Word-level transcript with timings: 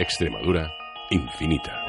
Extremadura 0.00 0.72
infinita. 1.10 1.84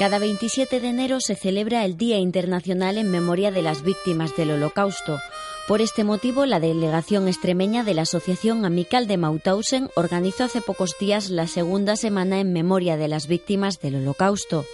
Cada 0.00 0.18
27 0.18 0.80
de 0.80 0.88
enero 0.88 1.20
se 1.20 1.36
celebra 1.36 1.84
el 1.84 1.96
Día 1.96 2.18
Internacional 2.18 2.98
en 2.98 3.12
Memoria 3.12 3.52
de 3.52 3.62
las 3.62 3.84
Víctimas 3.84 4.34
del 4.34 4.50
Holocausto. 4.50 5.20
Por 5.68 5.80
este 5.80 6.02
motivo, 6.02 6.46
la 6.46 6.58
delegación 6.58 7.28
extremeña 7.28 7.84
de 7.84 7.94
la 7.94 8.02
Asociación 8.02 8.64
Amical 8.64 9.06
de 9.06 9.18
Mauthausen 9.18 9.88
organizó 9.94 10.42
hace 10.42 10.60
pocos 10.60 10.96
días 10.98 11.30
la 11.30 11.46
segunda 11.46 11.94
semana 11.94 12.40
en 12.40 12.52
memoria 12.52 12.96
de 12.96 13.06
las 13.06 13.28
víctimas 13.28 13.78
del 13.78 13.96
Holocausto. 13.96 14.64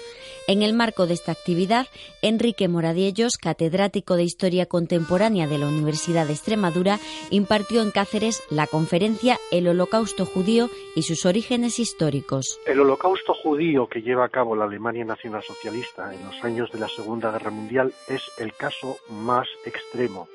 En 0.53 0.61
el 0.61 0.75
marco 0.75 1.07
de 1.07 1.15
esta 1.15 1.33
actividad, 1.33 1.87
Enrique 2.21 2.69
Moradiellos, 2.69 3.39
catedrático 3.41 4.17
de 4.17 4.25
Historia 4.25 4.67
Contemporánea 4.67 5.47
de 5.47 5.57
la 5.57 5.67
Universidad 5.67 6.27
de 6.27 6.35
Extremadura, 6.35 6.99
impartió 7.31 7.81
en 7.81 7.91
Cáceres 7.91 8.43
la 8.51 8.67
conferencia 8.67 9.39
El 9.51 9.67
Holocausto 9.67 10.27
Judío 10.27 10.69
y 10.95 11.05
sus 11.05 11.25
orígenes 11.25 11.79
históricos. 11.79 12.61
El 12.67 12.81
Holocausto 12.81 13.33
Judío 13.33 13.87
que 13.87 14.03
lleva 14.03 14.27
a 14.27 14.29
cabo 14.29 14.55
la 14.55 14.67
Alemania 14.67 15.07
nacionalsocialista 15.07 16.13
en 16.13 16.23
los 16.23 16.45
años 16.45 16.71
de 16.71 16.81
la 16.81 16.89
Segunda 16.89 17.33
Guerra 17.33 17.51
Mundial 17.51 17.95
es 18.07 18.21
el 18.37 18.53
caso 18.53 18.99
más 19.09 19.49
extremo, 19.65 20.29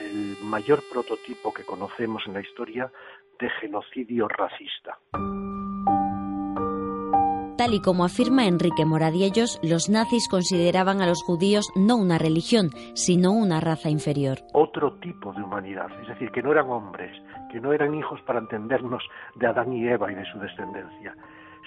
el 0.00 0.36
mayor 0.42 0.82
prototipo 0.90 1.54
que 1.54 1.62
conocemos 1.62 2.24
en 2.26 2.34
la 2.34 2.40
historia 2.40 2.90
de 3.38 3.48
genocidio 3.60 4.26
racista. 4.26 4.98
Y 7.72 7.80
como 7.80 8.04
afirma 8.04 8.46
Enrique 8.46 8.84
Moradiellos, 8.84 9.58
los 9.62 9.88
nazis 9.88 10.28
consideraban 10.28 11.00
a 11.00 11.06
los 11.06 11.22
judíos 11.22 11.72
no 11.74 11.96
una 11.96 12.18
religión, 12.18 12.70
sino 12.94 13.32
una 13.32 13.58
raza 13.58 13.88
inferior. 13.88 14.38
Otro 14.52 14.92
tipo 15.00 15.32
de 15.32 15.42
humanidad, 15.42 15.88
es 16.02 16.08
decir, 16.08 16.30
que 16.30 16.42
no 16.42 16.52
eran 16.52 16.68
hombres, 16.68 17.10
que 17.50 17.60
no 17.60 17.72
eran 17.72 17.94
hijos 17.94 18.20
para 18.26 18.40
entendernos 18.40 19.02
de 19.36 19.46
Adán 19.46 19.72
y 19.72 19.88
Eva 19.88 20.12
y 20.12 20.14
de 20.14 20.24
su 20.30 20.38
descendencia, 20.38 21.16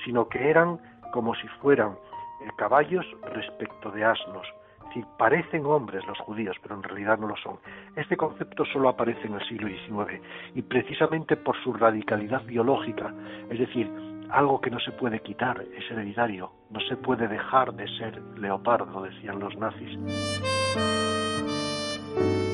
sino 0.06 0.30
que 0.30 0.50
eran 0.50 0.80
como 1.12 1.34
si 1.34 1.48
fueran 1.62 1.94
eh, 1.94 2.50
caballos 2.58 3.06
respecto 3.34 3.90
de 3.90 4.06
asnos. 4.06 4.48
Si 4.94 5.04
parecen 5.18 5.66
hombres 5.66 6.06
los 6.06 6.20
judíos, 6.20 6.56
pero 6.62 6.76
en 6.76 6.84
realidad 6.84 7.18
no 7.18 7.28
lo 7.28 7.36
son. 7.38 7.58
Este 7.96 8.16
concepto 8.16 8.66
solo 8.66 8.90
aparece 8.90 9.26
en 9.26 9.34
el 9.34 9.48
siglo 9.48 9.68
XIX 9.68 10.22
y 10.54 10.62
precisamente 10.62 11.36
por 11.36 11.58
su 11.64 11.74
radicalidad 11.74 12.44
biológica, 12.46 13.14
es 13.50 13.60
decir, 13.60 13.92
algo 14.30 14.62
que 14.62 14.70
no 14.70 14.80
se 14.80 14.92
puede 14.92 15.20
quitar, 15.22 15.62
es 15.62 15.92
hereditario, 15.92 16.52
no 16.70 16.80
se 16.82 16.98
puede 16.98 17.28
dejar 17.28 17.74
de 17.74 17.88
ser 17.98 18.22
leopardo, 18.38 19.04
decían 19.04 19.40
los 19.40 19.56
nazis. 19.58 19.98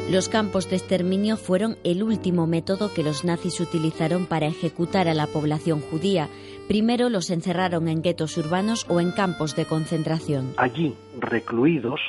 Los 0.09 0.29
campos 0.29 0.69
de 0.69 0.75
exterminio 0.75 1.37
fueron 1.37 1.77
el 1.83 2.03
último 2.03 2.45
método 2.45 2.93
que 2.93 3.03
los 3.03 3.25
nazis 3.25 3.59
utilizaron 3.59 4.27
para 4.27 4.45
ejecutar 4.45 5.07
a 5.07 5.15
la 5.15 5.25
población 5.27 5.81
judía. 5.81 6.27
Primero 6.67 7.09
los 7.09 7.31
encerraron 7.31 7.87
en 7.87 8.03
guetos 8.03 8.37
urbanos 8.37 8.85
o 8.89 8.99
en 8.99 9.11
campos 9.11 9.55
de 9.55 9.65
concentración. 9.65 10.53
Allí, 10.57 10.95
recluidos, 11.19 11.99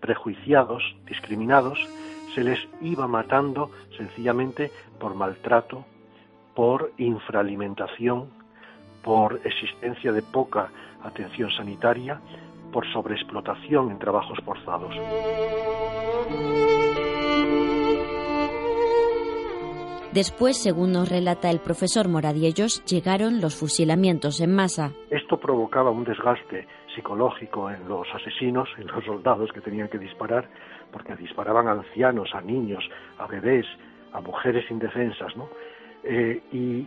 prejuiciados, 0.00 0.82
discriminados, 1.06 1.78
se 2.34 2.44
les 2.44 2.58
iba 2.82 3.06
matando 3.06 3.70
sencillamente 3.96 4.70
por 4.98 5.14
maltrato, 5.14 5.86
por 6.54 6.92
infraalimentación, 6.98 8.28
por 9.04 9.40
existencia 9.44 10.12
de 10.12 10.22
poca 10.22 10.70
atención 11.02 11.50
sanitaria, 11.50 12.20
por 12.72 12.90
sobreexplotación 12.92 13.90
en 13.90 13.98
trabajos 13.98 14.38
forzados. 14.44 14.94
Después, 20.12 20.56
según 20.62 20.92
nos 20.92 21.08
relata 21.08 21.50
el 21.50 21.58
profesor 21.58 22.08
Moradiellos, 22.08 22.84
llegaron 22.84 23.40
los 23.40 23.56
fusilamientos 23.56 24.40
en 24.40 24.54
masa. 24.54 24.92
Esto 25.10 25.38
provocaba 25.38 25.90
un 25.90 26.04
desgaste 26.04 26.68
psicológico 26.94 27.68
en 27.68 27.88
los 27.88 28.06
asesinos, 28.14 28.68
en 28.78 28.86
los 28.86 29.04
soldados 29.04 29.50
que 29.52 29.60
tenían 29.60 29.88
que 29.88 29.98
disparar, 29.98 30.48
porque 30.92 31.16
disparaban 31.16 31.66
a 31.66 31.72
ancianos, 31.72 32.30
a 32.32 32.40
niños, 32.40 32.84
a 33.18 33.26
bebés, 33.26 33.66
a 34.12 34.20
mujeres 34.20 34.64
indefensas, 34.70 35.36
¿no? 35.36 35.48
Eh, 36.04 36.40
y 36.52 36.86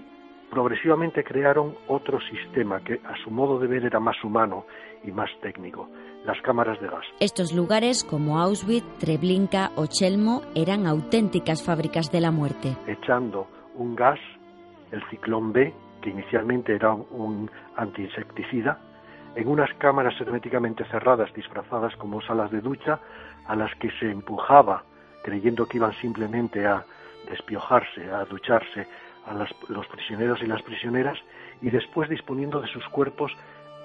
progresivamente 0.50 1.24
crearon 1.24 1.76
otro 1.88 2.20
sistema 2.22 2.80
que 2.84 3.00
a 3.04 3.16
su 3.24 3.30
modo 3.30 3.60
de 3.60 3.68
ver 3.68 3.86
era 3.86 4.00
más 4.00 4.22
humano 4.24 4.66
y 5.04 5.12
más 5.12 5.30
técnico, 5.42 5.90
las 6.26 6.42
cámaras 6.42 6.80
de 6.82 6.88
gas. 6.88 7.06
Estos 7.20 7.54
lugares 7.54 8.04
como 8.04 8.40
Auschwitz, 8.40 8.86
Treblinka 9.00 9.72
o 9.76 9.86
Chelmo 9.88 10.42
eran 10.56 10.88
auténticas 10.88 11.64
fábricas 11.64 12.12
de 12.12 12.22
la 12.22 12.32
muerte. 12.32 12.76
Echando 12.88 13.48
un 13.76 13.96
gas, 13.96 14.20
el 14.92 15.02
ciclón 15.10 15.54
B, 15.54 15.74
que 16.02 16.10
inicialmente 16.10 16.76
era 16.76 16.94
un 16.94 17.50
antiinsecticida, 17.76 18.80
en 19.36 19.48
unas 19.48 19.72
cámaras 19.76 20.20
herméticamente 20.20 20.84
cerradas 20.86 21.32
disfrazadas 21.34 21.96
como 21.98 22.22
salas 22.22 22.50
de 22.52 22.62
ducha 22.62 23.00
a 23.46 23.56
las 23.56 23.74
que 23.76 23.92
se 24.00 24.10
empujaba 24.10 24.84
creyendo 25.28 25.66
que 25.66 25.76
iban 25.76 25.94
simplemente 25.96 26.66
a 26.66 26.86
despiojarse, 27.30 28.10
a 28.10 28.24
ducharse, 28.24 28.88
a 29.28 29.34
los 29.34 29.88
prisioneros 29.88 30.40
y 30.42 30.48
las 30.48 30.62
prisioneras 30.64 31.18
y 31.62 31.70
después 31.70 32.10
disponiendo 32.10 32.62
de 32.62 32.68
sus 32.68 32.86
cuerpos 32.90 33.32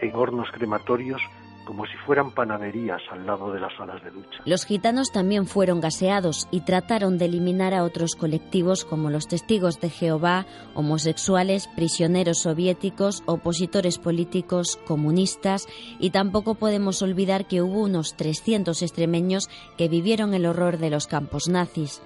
en 0.01 0.15
hornos 0.15 0.49
crematorios 0.53 1.21
como 1.65 1.87
si 1.87 1.97
fueran 2.07 2.33
panaderías 2.33 3.01
al 3.11 3.27
lado 3.27 3.53
de 3.53 3.61
las 3.61 3.73
salas 3.77 4.03
de 4.03 4.11
ducha. 4.11 4.41
Los 4.45 4.65
gitanos 4.65 5.13
también 5.13 5.47
fueron 5.47 5.81
gaseados 5.81 6.49
y 6.51 6.63
trataron 6.63 7.19
de 7.19 7.27
eliminar 7.27 7.73
a 7.75 7.85
otros 7.85 8.15
colectivos 8.17 8.85
como 8.85 9.11
los 9.11 9.29
testigos 9.29 9.81
de 9.81 9.91
Jehová, 9.91 10.47
homosexuales, 10.75 11.69
prisioneros 11.69 12.41
soviéticos, 12.41 13.23
opositores 13.27 13.99
políticos, 13.99 14.79
comunistas 14.87 15.69
y 15.99 16.11
tampoco 16.11 16.57
podemos 16.57 17.01
olvidar 17.03 17.47
que 17.47 17.63
hubo 17.63 17.83
unos 17.83 18.17
300 18.17 18.83
extremeños 18.83 19.49
que 19.77 19.89
vivieron 19.89 20.35
el 20.35 20.47
horror 20.47 20.79
de 20.79 20.91
los 20.91 21.07
campos 21.07 21.49
nazis 21.49 22.03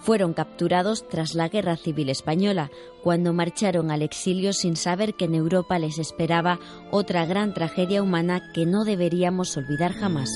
fueron 0.00 0.32
capturados 0.34 1.08
tras 1.08 1.34
la 1.34 1.48
Guerra 1.48 1.76
Civil 1.76 2.08
Española, 2.08 2.70
cuando 3.02 3.32
marcharon 3.32 3.90
al 3.90 4.02
exilio 4.02 4.52
sin 4.52 4.76
saber 4.76 5.14
que 5.14 5.26
en 5.26 5.34
Europa 5.34 5.78
les 5.78 5.98
esperaba 5.98 6.58
otra 6.90 7.26
gran 7.26 7.54
tragedia 7.54 8.02
humana 8.02 8.50
que 8.54 8.66
no 8.66 8.84
deberíamos 8.84 9.56
olvidar 9.56 9.92
jamás. 9.92 10.30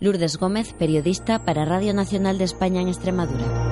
Lourdes 0.00 0.36
Gómez, 0.36 0.72
periodista 0.72 1.44
para 1.44 1.64
Radio 1.64 1.94
Nacional 1.94 2.36
de 2.36 2.44
España 2.44 2.80
en 2.80 2.88
Extremadura. 2.88 3.71